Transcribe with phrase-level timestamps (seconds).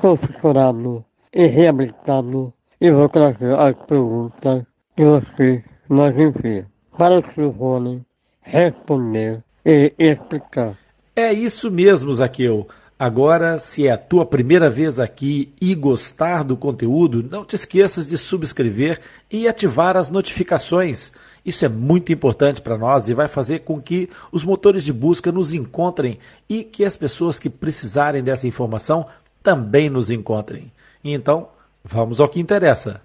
[0.00, 6.66] sou fissurado e reabilitado e vou trazer as perguntas que você nos envia
[6.96, 8.04] para o Rony
[8.40, 10.76] responder e explicar.
[11.14, 12.68] É isso mesmo, Zaqueu.
[12.98, 18.06] Agora, se é a tua primeira vez aqui e gostar do conteúdo, não te esqueças
[18.06, 21.12] de subscrever e ativar as notificações.
[21.44, 25.30] Isso é muito importante para nós e vai fazer com que os motores de busca
[25.30, 26.18] nos encontrem
[26.48, 29.06] e que as pessoas que precisarem dessa informação
[29.42, 30.72] também nos encontrem.
[31.04, 31.50] Então,
[31.84, 33.02] vamos ao que interessa.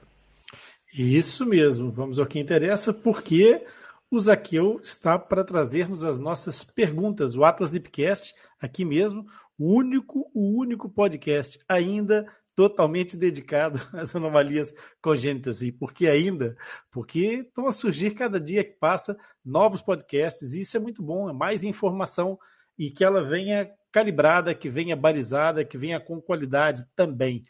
[0.94, 3.62] Isso mesmo, vamos ao que interessa, porque
[4.09, 7.35] o Zaqueu está para trazermos as nossas perguntas.
[7.35, 9.25] O Atlas Lipcast, aqui mesmo,
[9.62, 15.62] o único, o único podcast ainda totalmente dedicado às anomalias congênitas.
[15.62, 16.58] E por que ainda?
[16.90, 20.54] Porque estão a surgir cada dia que passa novos podcasts.
[20.54, 22.40] E isso é muito bom, é mais informação
[22.76, 27.44] e que ela venha calibrada, que venha balizada, que venha com qualidade também.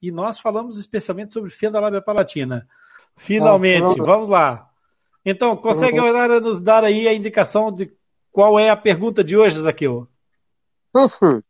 [0.00, 2.68] E nós falamos especialmente sobre fenda lábia palatina.
[3.16, 4.70] Finalmente, vamos lá.
[5.24, 5.98] Então, consegue
[6.40, 7.90] nos dar aí a indicação de
[8.30, 10.06] qual é a pergunta de hoje, Zaqueu?
[10.94, 11.42] Uhum.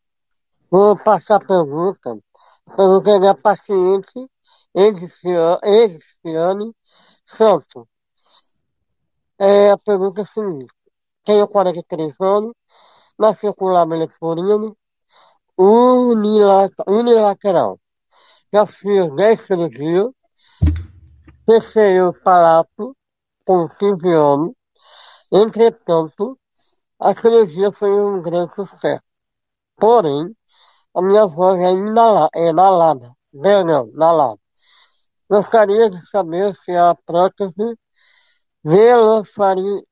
[0.71, 2.19] Vou passar a pergunta.
[2.66, 4.31] A pergunta é da paciente
[4.75, 6.75] Ediciane
[7.27, 7.84] Santos.
[9.38, 10.75] É, a pergunta é a seguinte.
[11.25, 12.53] Tenho 43 anos,
[13.19, 14.77] nasceu com lábio leporino,
[16.87, 17.78] unilateral.
[18.53, 20.10] Já fiz 10 cirurgias,
[21.44, 22.97] fechei o palato
[23.44, 24.53] com 15 anos.
[25.33, 26.38] Entretanto,
[26.98, 29.03] a cirurgia foi um grande sucesso.
[29.77, 30.34] Porém,
[30.96, 33.12] a minha voz é inala, é inalada.
[33.32, 34.40] Não, inalada.
[35.28, 37.78] Gostaria de saber se a prótese
[38.64, 39.84] velofaríngea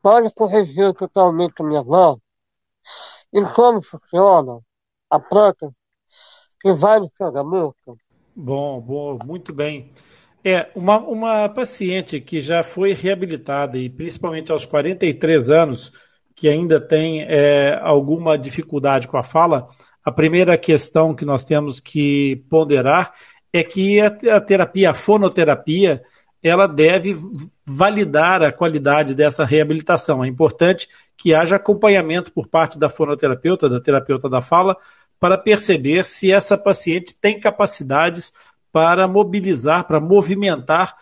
[0.00, 2.18] pode corrigir totalmente a minha voz
[3.32, 4.60] e como funciona
[5.10, 5.74] a prótese
[6.60, 7.98] que vai no cangamento.
[8.34, 9.92] Bom, bom, muito bem.
[10.44, 15.92] É, uma, uma paciente que já foi reabilitada e principalmente aos 43 anos,
[16.36, 19.66] que ainda tem é, alguma dificuldade com a fala,
[20.04, 23.14] a primeira questão que nós temos que ponderar
[23.52, 26.02] é que a, terapia, a fonoterapia,
[26.42, 27.16] ela deve
[27.64, 30.22] validar a qualidade dessa reabilitação.
[30.22, 34.76] É importante que haja acompanhamento por parte da fonoterapeuta, da terapeuta da fala,
[35.18, 38.32] para perceber se essa paciente tem capacidades
[38.70, 40.94] para mobilizar, para movimentar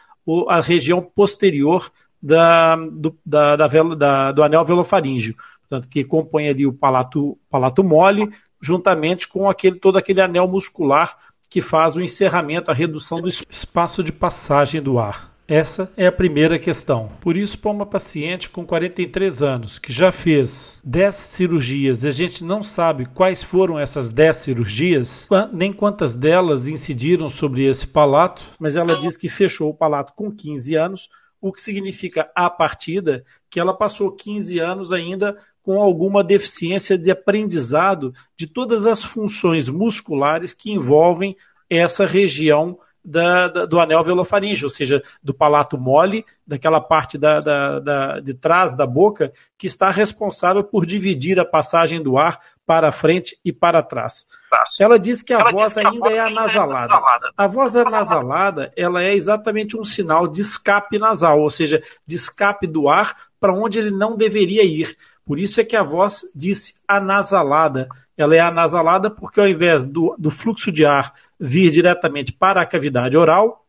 [0.49, 1.91] a região posterior
[2.25, 7.85] da, do, da, da, da, do anel velofaríngeo, portanto, que compõe ali o palato, palato
[7.85, 8.31] mole,
[8.63, 11.19] juntamente com aquele, todo aquele anel muscular
[11.51, 15.35] que faz o encerramento, a redução do espaço de passagem do ar.
[15.47, 17.13] Essa é a primeira questão.
[17.21, 22.11] Por isso, para uma paciente com 43 anos, que já fez 10 cirurgias e a
[22.11, 28.43] gente não sabe quais foram essas 10 cirurgias, nem quantas delas incidiram sobre esse palato,
[28.59, 31.11] mas ela diz que fechou o palato com 15 anos,
[31.45, 37.11] o que significa a partida que ela passou 15 anos ainda com alguma deficiência de
[37.11, 41.37] aprendizado de todas as funções musculares que envolvem
[41.69, 47.41] essa região da, da, do anel velofaríngeo, ou seja, do palato mole, daquela parte da,
[47.41, 52.91] da, de trás da boca, que está responsável por dividir a passagem do ar para
[52.91, 54.27] frente e para trás.
[54.81, 56.73] Ela diz que a ela voz que ainda a voz é anasalada.
[56.73, 57.31] É anasalada.
[57.37, 62.67] A voz anasalada, ela é exatamente um sinal de escape nasal, ou seja, de escape
[62.67, 64.97] do ar para onde ele não deveria ir.
[65.25, 67.89] Por isso é que a voz disse anasalada.
[68.17, 72.67] Ela é anasalada porque ao invés do, do fluxo de ar vir diretamente para a
[72.67, 73.67] cavidade oral,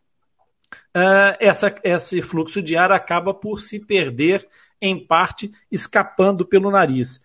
[0.96, 4.48] uh, essa, esse fluxo de ar acaba por se perder,
[4.80, 7.24] em parte, escapando pelo nariz.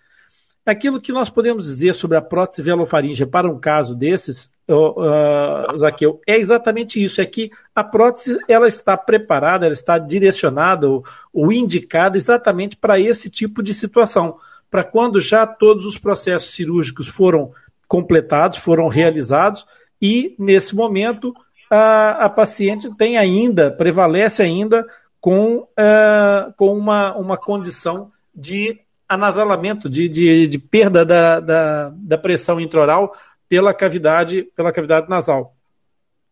[0.64, 6.20] Aquilo que nós podemos dizer sobre a prótese velofaríngea para um caso desses, uh, Zaqueu,
[6.26, 11.50] é exatamente isso: é que a prótese ela está preparada, ela está direcionada ou, ou
[11.50, 14.36] indicada exatamente para esse tipo de situação,
[14.70, 17.52] para quando já todos os processos cirúrgicos foram
[17.88, 19.66] completados, foram realizados,
[20.00, 21.34] e nesse momento
[21.70, 24.86] a, a paciente tem ainda, prevalece ainda
[25.20, 28.78] com, uh, com uma, uma condição de
[29.10, 33.12] anasalamento, de, de, de perda da, da, da, pressão intraoral
[33.48, 35.56] pela cavidade, pela cavidade nasal.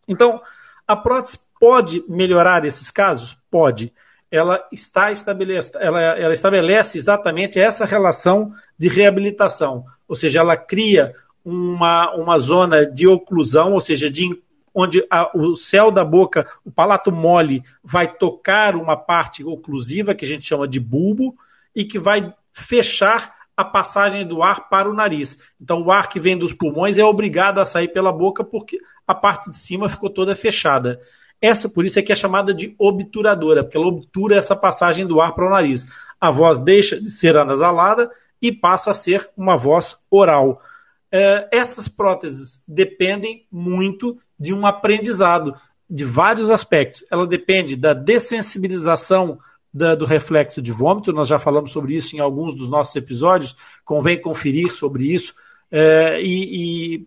[0.07, 0.41] Então,
[0.87, 3.37] a prótese pode melhorar esses casos?
[3.51, 3.93] Pode.
[4.31, 11.13] Ela está estabelece, ela, ela estabelece exatamente essa relação de reabilitação, ou seja, ela cria
[11.45, 14.41] uma, uma zona de oclusão, ou seja, de
[14.73, 20.25] onde a, o céu da boca, o palato mole, vai tocar uma parte oclusiva, que
[20.25, 21.35] a gente chama de bulbo,
[21.75, 25.39] e que vai fechar a passagem do ar para o nariz.
[25.61, 29.15] Então, o ar que vem dos pulmões é obrigado a sair pela boca porque a
[29.15, 31.01] parte de cima ficou toda fechada.
[31.41, 35.21] Essa, por isso, é que é chamada de obturadora, porque ela obtura essa passagem do
[35.21, 35.87] ar para o nariz.
[36.21, 38.11] A voz deixa de ser anasalada
[38.41, 40.63] e passa a ser uma voz oral.
[41.11, 45.55] É, essas próteses dependem muito de um aprendizado
[45.89, 47.05] de vários aspectos.
[47.11, 49.39] Ela depende da dessensibilização
[49.79, 53.57] da, do reflexo de vômito, nós já falamos sobre isso em alguns dos nossos episódios,
[53.85, 55.35] convém conferir sobre isso.
[55.71, 57.07] É, e, e,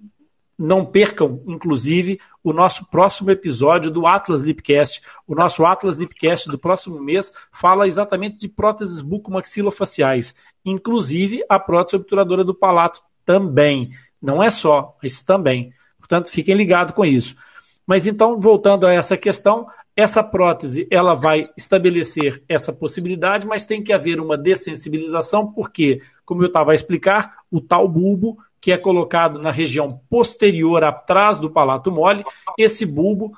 [0.57, 5.01] não percam, inclusive, o nosso próximo episódio do Atlas Lipcast.
[5.27, 11.95] O nosso Atlas Lipcast do próximo mês fala exatamente de próteses bucomaxilofaciais, inclusive a prótese
[11.95, 13.89] obturadora do palato também.
[14.21, 15.73] Não é só, mas também.
[15.97, 17.35] Portanto, fiquem ligados com isso.
[17.87, 19.67] Mas então, voltando a essa questão,
[20.01, 26.43] essa prótese ela vai estabelecer essa possibilidade, mas tem que haver uma dessensibilização, porque, como
[26.43, 31.49] eu estava a explicar, o tal bulbo que é colocado na região posterior atrás do
[31.49, 32.23] palato mole,
[32.57, 33.31] esse bulbo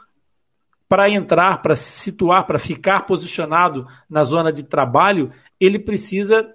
[0.88, 6.48] para entrar, para se situar, para ficar posicionado na zona de trabalho, ele precisa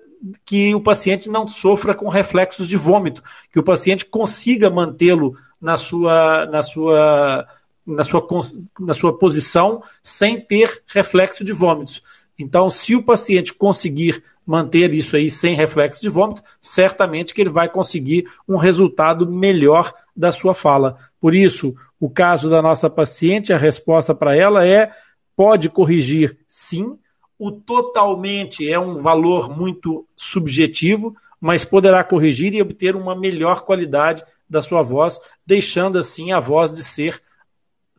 [0.45, 5.77] que o paciente não sofra com reflexos de vômito, que o paciente consiga mantê-lo na
[5.77, 7.47] sua, na sua,
[7.89, 8.27] na sua,
[8.79, 12.03] na sua posição sem ter reflexo de vômitos.
[12.39, 17.51] Então, se o paciente conseguir manter isso aí sem reflexo de vômito, certamente que ele
[17.51, 20.97] vai conseguir um resultado melhor da sua fala.
[21.21, 24.93] Por isso, o caso da nossa paciente, a resposta para ela é:
[25.35, 26.97] pode corrigir sim.
[27.39, 34.25] O totalmente é um valor muito subjetivo, mas poderá corrigir e obter uma melhor qualidade
[34.49, 37.21] da sua voz, deixando assim a voz de ser,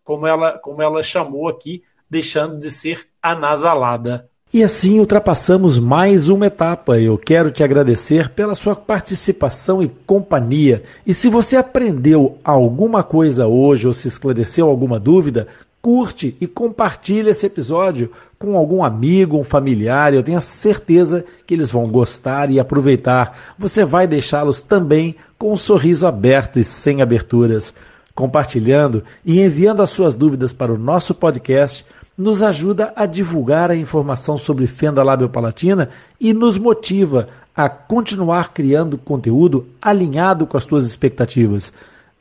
[0.09, 4.27] como ela, como ela chamou aqui, deixando de ser anasalada.
[4.51, 6.99] E assim ultrapassamos mais uma etapa.
[6.99, 10.81] Eu quero te agradecer pela sua participação e companhia.
[11.05, 15.47] E se você aprendeu alguma coisa hoje ou se esclareceu alguma dúvida,
[15.79, 20.11] curte e compartilhe esse episódio com algum amigo, um familiar.
[20.11, 23.53] Eu tenho certeza que eles vão gostar e aproveitar.
[23.59, 27.75] Você vai deixá-los também com um sorriso aberto e sem aberturas.
[28.19, 31.85] Compartilhando e enviando as suas dúvidas para o nosso podcast
[32.17, 38.97] nos ajuda a divulgar a informação sobre fenda labiopalatina e nos motiva a continuar criando
[38.97, 41.71] conteúdo alinhado com as suas expectativas.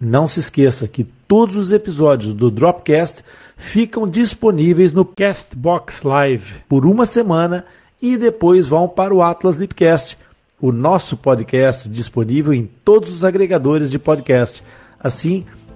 [0.00, 3.24] Não se esqueça que todos os episódios do Dropcast
[3.56, 7.64] ficam disponíveis no Castbox Live por uma semana
[8.00, 10.16] e depois vão para o Atlas Lipcast,
[10.60, 14.62] o nosso podcast disponível em todos os agregadores de podcast.
[15.00, 15.44] Assim,